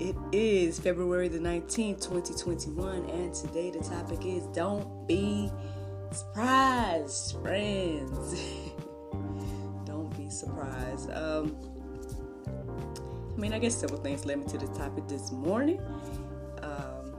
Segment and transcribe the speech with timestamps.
[0.00, 5.52] It is February the 19th, 2021, and today the topic is Don't Be
[6.10, 8.40] Surprised, friends.
[9.84, 11.12] Don't be surprised.
[11.12, 11.56] Um,
[13.36, 15.80] I mean, I guess several things led me to this topic this morning.
[16.60, 17.14] Um,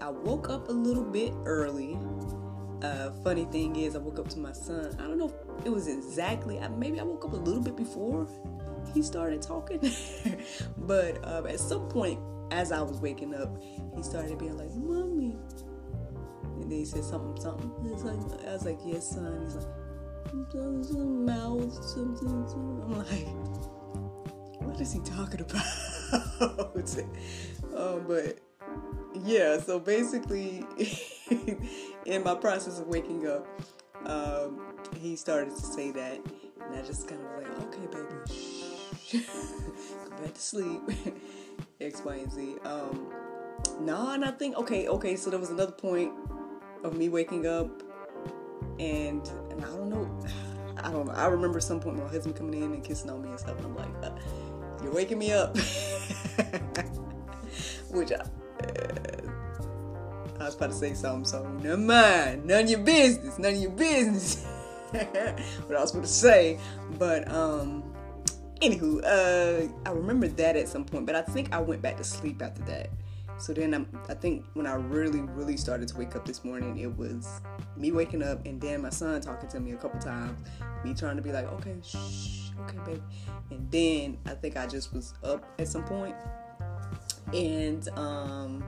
[0.00, 1.98] I woke up a little bit early.
[2.80, 4.96] Uh, funny thing is, I woke up to my son.
[4.98, 8.26] I don't know if it was exactly, maybe I woke up a little bit before
[8.94, 9.80] he started talking.
[10.78, 13.60] but um, at some point, as I was waking up,
[13.94, 15.36] he started being like, "Mommy,"
[16.44, 17.70] and then he said something, something.
[18.04, 20.54] Like, I was like, "Yes, son." He's like,
[20.94, 22.28] "Mouth, something."
[22.84, 23.28] I'm like,
[24.62, 25.64] "What is he talking about?"
[27.76, 28.38] um, but
[29.24, 30.64] yeah, so basically,
[32.06, 33.46] in my process of waking up,
[34.06, 36.20] um, he started to say that,
[36.64, 38.57] and I just kind of was like, "Okay, baby." Shh
[39.12, 39.18] go
[40.22, 40.82] back to sleep.
[41.80, 42.56] X, Y, and Z.
[42.64, 43.06] Um,
[43.80, 45.14] no, and I think okay, okay.
[45.16, 46.12] So there was another point
[46.84, 47.82] of me waking up,
[48.78, 50.08] and and I don't know,
[50.76, 51.12] I don't know.
[51.12, 53.66] I remember some point my husband coming in and kissing on me and stuff, and
[53.66, 54.10] I'm like, uh,
[54.82, 55.56] "You're waking me up,"
[57.90, 58.16] which I.
[58.16, 58.24] Uh,
[60.40, 62.46] I was about to say something, so never mind.
[62.46, 63.40] None of your business.
[63.40, 64.46] None of your business.
[64.92, 66.60] what I was going to say,
[66.96, 67.82] but um,
[68.60, 72.04] anywho, uh, I remember that at some point, but I think I went back to
[72.04, 72.90] sleep after that.
[73.38, 76.78] So then I'm, I think when I really, really started to wake up this morning,
[76.78, 77.40] it was
[77.76, 80.36] me waking up and then my son talking to me a couple times,
[80.84, 83.02] me trying to be like, okay, shh, okay, baby.
[83.50, 86.16] And then I think I just was up at some point
[87.32, 88.64] and um,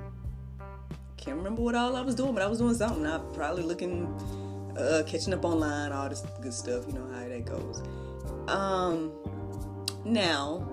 [1.17, 3.05] can't remember what all I was doing, but I was doing something.
[3.05, 4.06] I probably looking,
[4.79, 6.84] uh, catching up online, all this good stuff.
[6.87, 7.83] You know how that goes.
[8.49, 9.12] Um,
[10.05, 10.66] now,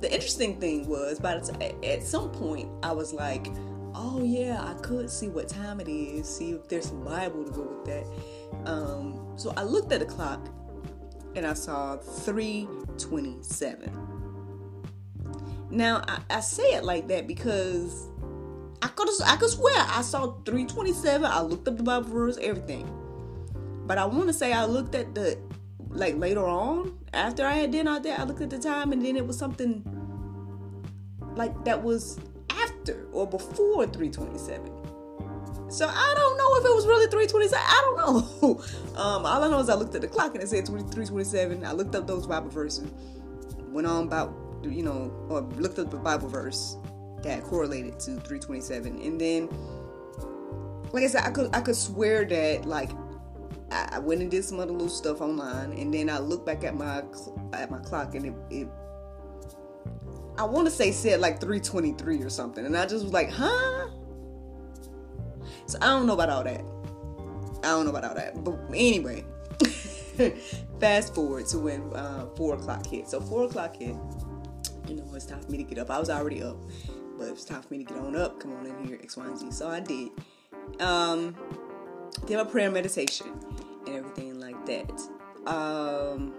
[0.00, 3.48] the interesting thing was, by the t- at some point, I was like,
[3.94, 6.28] "Oh yeah, I could see what time it is.
[6.28, 10.06] See if there's some Bible to go with that." Um, so I looked at the
[10.06, 10.48] clock,
[11.36, 14.10] and I saw three twenty-seven.
[15.70, 18.08] Now I, I say it like that because
[18.82, 21.24] I could I could swear I saw 327.
[21.24, 22.90] I looked up the Bible verse, everything.
[23.86, 25.38] But I want to say I looked at the
[25.90, 29.04] like later on after I had dinner out there, I looked at the time and
[29.04, 29.84] then it was something
[31.34, 32.18] like that was
[32.50, 34.70] after or before 327.
[35.70, 37.58] So I don't know if it was really 327.
[37.58, 37.96] I don't
[38.42, 38.64] know.
[39.00, 41.64] Um, all I know is I looked at the clock and it said 327.
[41.64, 42.90] I looked up those Bible verses,
[43.68, 46.76] went on about, you know, or looked up the Bible verse
[47.22, 49.00] that correlated to 327.
[49.00, 49.48] And then,
[50.92, 52.90] like I said, I could I could swear that like
[53.72, 56.74] I went and did some other little stuff online, and then I looked back at
[56.74, 57.04] my
[57.52, 58.68] at my clock, and it, it
[60.36, 63.88] I want to say said like 3:23 or something, and I just was like, huh.
[65.66, 66.64] So I don't know about all that.
[67.62, 69.24] I don't know about all that, but anyway,
[70.80, 73.08] fast forward to when uh, four o'clock hit.
[73.08, 73.94] So four o'clock hit.
[74.88, 75.90] You know, it's time for me to get up.
[75.90, 76.56] I was already up,
[77.16, 78.40] but it's time for me to get on up.
[78.40, 79.52] Come on in here, X, Y, and Z.
[79.52, 80.10] So I did.
[80.80, 81.36] Um,
[82.26, 83.28] did a prayer meditation
[83.86, 84.90] and everything like that.
[85.46, 86.34] Um,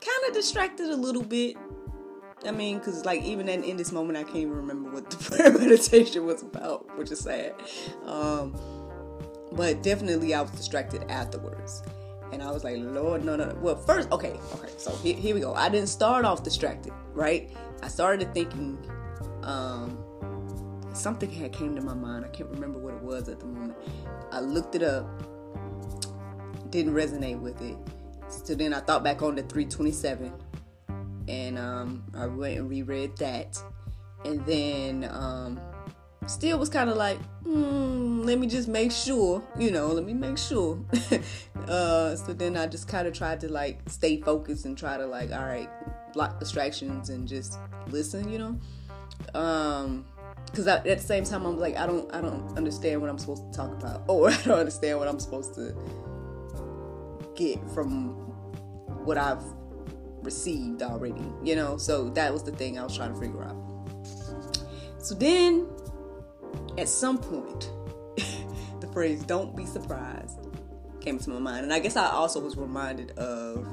[0.00, 1.56] kind of distracted a little bit.
[2.44, 5.16] I mean, because like even in, in this moment, I can't even remember what the
[5.36, 7.54] prayer meditation was about, which is sad.
[8.04, 8.54] Um,
[9.52, 11.82] but definitely, I was distracted afterwards.
[12.32, 13.54] And I was like, Lord, no, no, no.
[13.60, 15.54] Well, first, okay, okay, so here, here we go.
[15.54, 17.50] I didn't start off distracted, right?
[17.82, 18.78] I started thinking,
[19.42, 19.96] um,
[20.96, 22.24] something had came to my mind.
[22.24, 23.76] I can't remember what it was at the moment.
[24.32, 25.06] I looked it up,
[26.70, 27.76] didn't resonate with it.
[28.28, 30.32] So then I thought back on the 327,
[31.28, 33.62] and um, I went and reread that,
[34.24, 35.60] and then um,
[36.26, 40.12] still was kind of like, mm, let me just make sure, you know, let me
[40.12, 40.78] make sure.
[41.68, 45.06] uh, so then I just kind of tried to like stay focused and try to
[45.06, 45.68] like, all right,
[46.12, 47.58] block distractions and just
[47.88, 48.58] listen, you know.
[49.34, 50.04] Um,
[50.56, 53.52] because at the same time I'm like I don't I don't understand what I'm supposed
[53.52, 55.74] to talk about or I don't understand what I'm supposed to
[57.34, 58.14] get from
[59.04, 59.42] what I've
[60.22, 61.76] received already, you know.
[61.76, 63.56] So that was the thing I was trying to figure out.
[64.98, 65.68] So then
[66.78, 67.70] at some point,
[68.80, 70.38] the phrase "don't be surprised"
[71.00, 73.68] came to my mind, and I guess I also was reminded of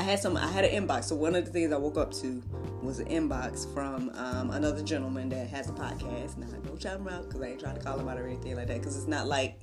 [0.00, 1.04] I had some I had an inbox.
[1.04, 2.42] So one of the things I woke up to
[2.82, 6.38] was an inbox from um, another gentleman that has a podcast.
[6.38, 8.26] Now I don't shout him out because I ain't trying to call him out or
[8.26, 8.78] anything like that.
[8.78, 9.60] Because it's not like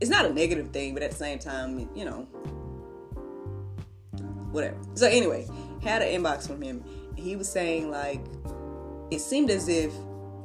[0.00, 2.22] it's not a negative thing, but at the same time, you know,
[4.50, 4.76] whatever.
[4.94, 5.46] So anyway,
[5.80, 6.82] had an inbox from him.
[7.14, 8.20] He was saying like
[9.12, 9.92] it seemed as if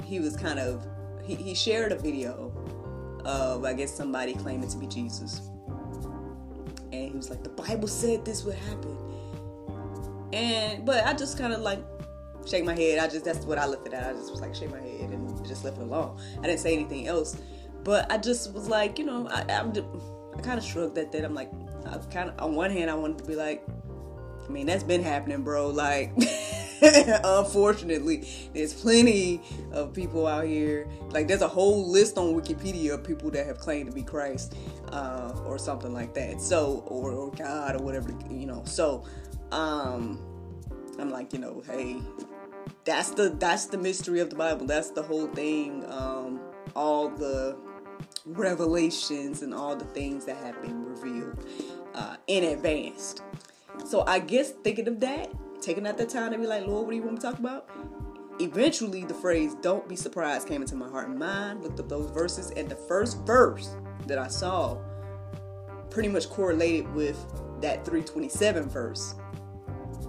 [0.04, 0.86] he was kind of
[1.26, 2.54] he, he shared a video
[3.26, 5.42] of I guess somebody claiming to be Jesus.
[6.92, 8.98] And he was like, the Bible said this would happen.
[10.34, 11.84] And but I just kind of like
[12.46, 13.00] shake my head.
[13.00, 14.10] I just that's what I it at.
[14.10, 16.20] I just was like shake my head and just left it alone.
[16.40, 17.38] I didn't say anything else.
[17.84, 19.72] But I just was like, you know, I, I'm
[20.38, 21.24] I kind of shrugged at that.
[21.24, 21.52] I'm like,
[21.86, 23.66] I kind of on one hand I wanted to be like,
[24.46, 25.70] I mean that's been happening, bro.
[25.70, 26.12] Like.
[26.82, 29.42] Unfortunately, there's plenty
[29.74, 30.88] of people out here.
[31.10, 34.56] Like, there's a whole list on Wikipedia of people that have claimed to be Christ
[34.92, 36.42] uh, or something like that.
[36.42, 38.64] So, or, or God or whatever, you know.
[38.66, 39.04] So,
[39.52, 40.20] um,
[41.00, 41.98] I'm like, you know, hey,
[42.86, 44.66] that's the that's the mystery of the Bible.
[44.66, 45.86] That's the whole thing.
[45.90, 46.40] Um,
[46.76, 47.58] all the
[48.26, 51.46] revelations and all the things that have been revealed
[51.96, 53.16] uh, in advance.
[53.86, 55.32] So I guess thinking of that,
[55.62, 57.40] taking out the time to be like, Lord, what do you want me to talk
[57.40, 57.70] about?
[58.40, 61.64] Eventually, the phrase "Don't be surprised" came into my heart and mind.
[61.64, 63.76] Looked up those verses, and the first verse
[64.08, 64.78] that I saw
[65.90, 67.18] pretty much correlated with
[67.62, 69.16] that 327 verse.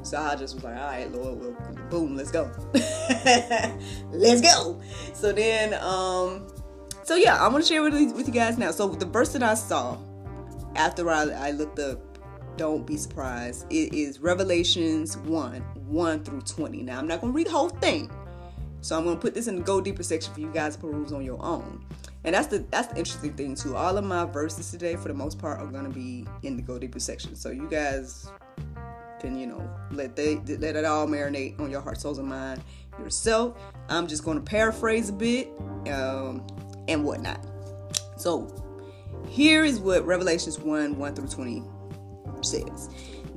[0.02, 2.50] So I just was like, all right, Lord, well, boom, let's go.
[4.12, 4.80] let's go.
[5.12, 6.48] So then, um,
[7.02, 8.70] so yeah, I'm gonna share with, with you guys now.
[8.70, 9.98] So the verse that I saw
[10.74, 12.00] after I, I looked up
[12.56, 13.66] don't be surprised.
[13.70, 16.82] It is Revelations 1 1 through 20.
[16.82, 18.10] Now, I'm not to read the whole thing.
[18.80, 20.80] So I'm going to put this in the go deeper section for you guys to
[20.80, 21.84] peruse on your own.
[22.24, 23.76] And that's the that's the interesting thing too.
[23.76, 26.62] All of my verses today, for the most part, are going to be in the
[26.62, 27.34] go deeper section.
[27.34, 28.30] So you guys
[29.20, 32.62] can you know let they let it all marinate on your heart, souls, and mind
[32.98, 33.56] yourself.
[33.88, 35.48] I'm just going to paraphrase a bit
[35.88, 36.46] um,
[36.88, 37.46] and whatnot.
[38.16, 38.54] So
[39.28, 41.62] here is what Revelations 1 1 through 20
[42.42, 42.90] says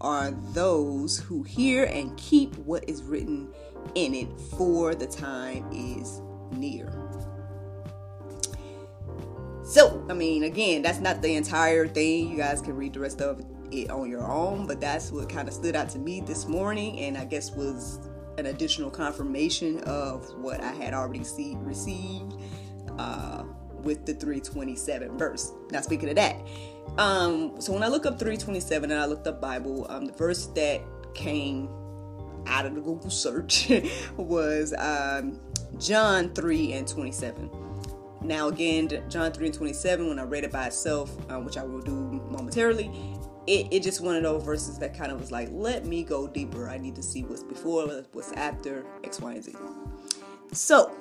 [0.00, 3.48] are those who hear and keep what is written
[3.94, 6.20] in it, for the time is
[6.52, 6.92] near.
[9.64, 12.30] So, I mean, again, that's not the entire thing.
[12.30, 15.46] You guys can read the rest of it on your own, but that's what kind
[15.46, 18.00] of stood out to me this morning, and I guess was
[18.38, 22.34] an additional confirmation of what I had already see, received.
[22.98, 23.44] Uh,
[23.82, 25.52] with the 327 verse.
[25.70, 26.36] Now, speaking of that,
[26.96, 30.46] um, so when I look up 327 and I looked up Bible, um, the verse
[30.46, 30.80] that
[31.14, 31.68] came
[32.46, 33.70] out of the Google search
[34.16, 35.38] was um,
[35.78, 37.50] John 3 and 27.
[38.22, 41.62] Now, again, John 3 and 27, when I read it by itself, um, which I
[41.62, 41.94] will do
[42.30, 42.90] momentarily,
[43.46, 46.26] it, it just one of those verses that kind of was like, let me go
[46.26, 46.68] deeper.
[46.68, 49.54] I need to see what's before, what's after, X, Y, and Z.
[50.52, 50.94] So,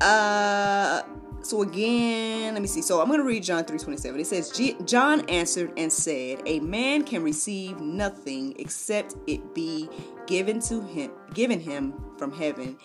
[0.00, 1.02] uh,
[1.44, 2.82] so again, let me see.
[2.82, 4.18] So I'm going to read John 3:27.
[4.18, 4.50] It says,
[4.86, 9.88] "John answered and said, A man can receive nothing except it be
[10.26, 12.78] given to him, given him from heaven."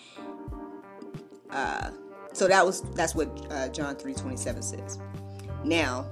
[1.50, 1.90] Uh,
[2.32, 4.98] so that was that's what uh, John 3:27 says.
[5.64, 6.06] Now,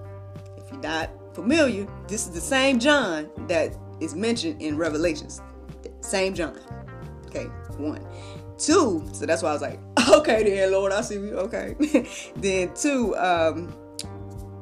[0.57, 5.43] if you're not familiar, this is the same John that is mentioned in Revelations.
[6.01, 6.59] Same John.
[7.27, 7.45] Okay,
[7.77, 8.05] one.
[8.57, 9.79] Two, so that's why I was like,
[10.15, 11.39] okay then, Lord, I see you.
[11.39, 11.75] Okay.
[12.37, 13.73] then two, um,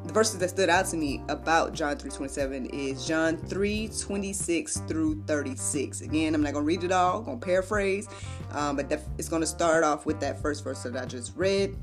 [0.04, 6.00] the verses that stood out to me about John 3:27 is John 3:26 through 36.
[6.00, 8.08] Again, I'm not gonna read it all, I'm gonna paraphrase,
[8.52, 11.76] um, but it's gonna start off with that first verse that I just read.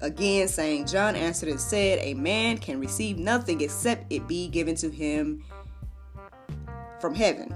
[0.00, 4.76] Again, saying, John answered and said, A man can receive nothing except it be given
[4.76, 5.42] to him
[7.00, 7.52] from heaven.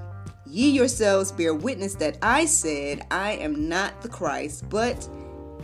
[0.47, 5.09] Ye yourselves bear witness that I said, I am not the Christ, but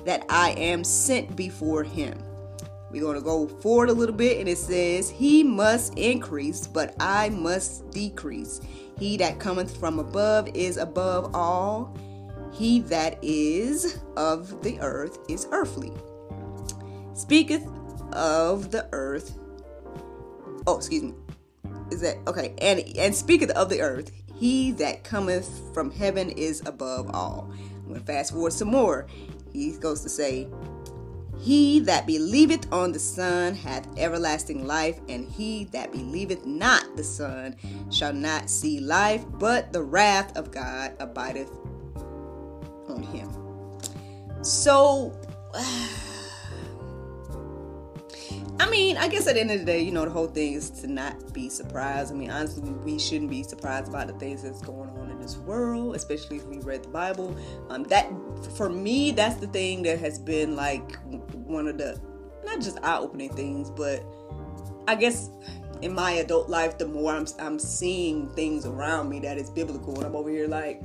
[0.04, 2.22] that I am sent before him.
[2.90, 6.94] We're going to go forward a little bit, and it says, He must increase, but
[6.98, 8.60] I must decrease.
[8.98, 11.94] He that cometh from above is above all.
[12.52, 15.92] He that is of the earth is earthly.
[17.14, 17.66] Speaketh
[18.12, 19.38] of the earth.
[20.66, 21.14] Oh, excuse me.
[21.90, 22.54] Is that okay?
[22.58, 24.10] And and speaketh of the earth.
[24.34, 27.52] He that cometh from heaven is above all.
[27.94, 29.06] I'm fast forward some more.
[29.52, 30.48] He goes to say,
[31.38, 37.04] he that believeth on the Son hath everlasting life, and he that believeth not the
[37.04, 37.54] Son
[37.90, 41.50] shall not see life, but the wrath of God abideth
[42.88, 43.30] on him.
[44.42, 45.16] So,
[48.68, 50.52] I mean, I guess at the end of the day, you know, the whole thing
[50.52, 52.12] is to not be surprised.
[52.12, 55.38] I mean, honestly, we shouldn't be surprised about the things that's going on in this
[55.38, 57.34] world, especially if we read the Bible.
[57.70, 58.12] Um, that
[58.58, 60.98] for me, that's the thing that has been like
[61.32, 61.98] one of the
[62.44, 64.04] not just eye-opening things, but
[64.86, 65.30] I guess
[65.80, 69.94] in my adult life, the more I'm I'm seeing things around me that is biblical,
[69.94, 70.82] and I'm over here like,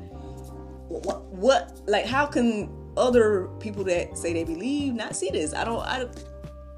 [0.87, 5.53] what, what, like, how can other people that say they believe not see this?
[5.53, 6.07] I don't, I.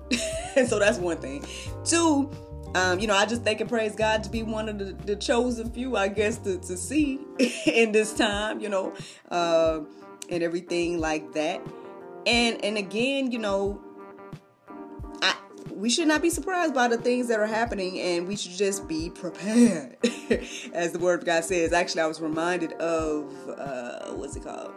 [0.09, 1.45] Don't, so that's one thing.
[1.83, 2.29] Two,
[2.75, 5.15] um, you know, I just thank and praise God to be one of the, the
[5.15, 7.21] chosen few, I guess, to, to see
[7.65, 8.93] in this time, you know,
[9.31, 9.79] uh,
[10.29, 11.62] and everything like that.
[12.25, 13.81] And and again, you know,
[15.21, 15.38] I
[15.71, 18.89] we should not be surprised by the things that are happening, and we should just
[18.89, 19.95] be prepared,
[20.74, 21.71] as the Word of God says.
[21.71, 24.74] Actually, I was reminded of uh, what's it called?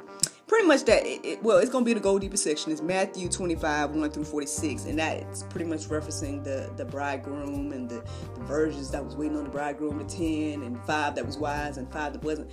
[0.49, 2.73] Pretty much that it, it, well it's gonna be the go deeper section.
[2.73, 7.89] Is matthew 25 1 through 46 and that's pretty much referencing the the bridegroom and
[7.89, 8.03] the,
[8.35, 11.77] the virgins that was waiting on the bridegroom the 10 and five that was wise
[11.77, 12.51] and five that wasn't.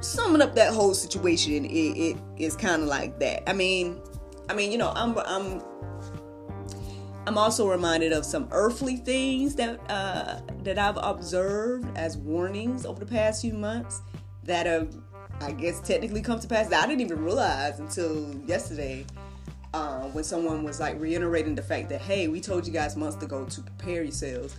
[0.00, 3.48] Summing up that whole situation it, it is kind of like that.
[3.48, 4.00] I mean
[4.48, 5.62] i mean you know i'm i'm
[7.26, 12.98] I'm also reminded of some earthly things that uh, that I've observed as warnings over
[12.98, 14.00] the past few months
[14.44, 14.96] that have
[15.40, 16.68] I guess technically come to pass.
[16.68, 19.06] That I didn't even realize until yesterday
[19.72, 23.22] uh, when someone was like reiterating the fact that hey, we told you guys months
[23.22, 24.56] ago to prepare yourselves,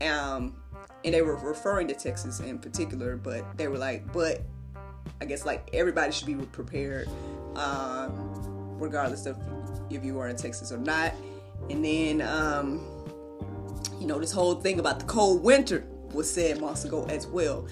[0.00, 0.56] um,
[1.04, 4.42] and they were referring to Texas in particular, but they were like, but
[5.20, 7.08] I guess like everybody should be prepared,
[7.56, 9.36] um, regardless of
[9.90, 11.12] if you are in Texas or not.
[11.70, 12.80] And then, um,
[14.00, 17.66] you know, this whole thing about the cold winter was said months ago as well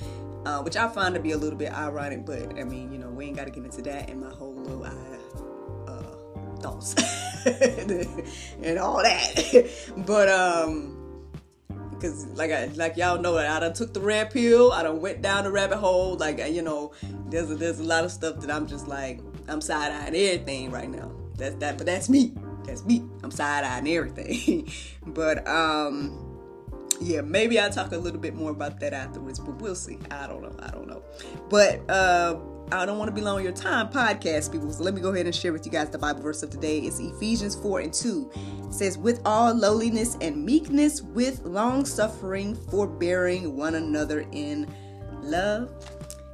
[0.47, 2.25] uh, which I find to be a little bit ironic.
[2.25, 4.55] But I mean, you know, we ain't got to get into that and my whole
[4.55, 6.95] little uh, uh, thoughts
[8.63, 9.71] and all that.
[10.07, 11.01] but um,
[12.01, 14.73] because like I like y'all know I done took the red pill.
[14.73, 16.17] I done went down the rabbit hole.
[16.17, 16.93] Like you know,
[17.29, 20.71] there's a, there's a lot of stuff that I'm just like I'm side eyeing everything
[20.71, 21.13] right now.
[21.37, 22.35] That's that, but that's me.
[22.65, 23.05] That's me.
[23.23, 24.71] I'm side eyeing everything.
[25.07, 26.30] but um
[27.01, 29.99] yeah, maybe I'll talk a little bit more about that afterwards, but we'll see.
[30.11, 30.55] I don't know.
[30.61, 31.03] I don't know.
[31.49, 32.39] But uh,
[32.73, 34.71] I don't want to be long your time, podcast people.
[34.71, 36.81] So let me go ahead and share with you guys the Bible verse of today.
[36.81, 38.31] It's Ephesians 4 and 2.
[38.69, 44.69] It says, With all lowliness and meekness, with long suffering, forbearing one another in
[45.23, 45.73] love.